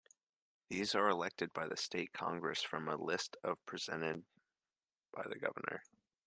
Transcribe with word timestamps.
These 0.67 0.95
are 0.95 1.07
elected 1.09 1.53
by 1.53 1.67
the 1.67 1.77
state 1.77 2.11
congress 2.11 2.63
from 2.63 2.87
a 2.87 2.95
list 2.95 3.37
presented 3.67 4.25
by 5.13 5.27
the 5.29 5.37
governor. 5.37 5.83